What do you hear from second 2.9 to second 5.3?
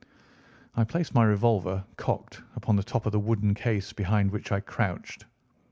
of the wooden case behind which I crouched.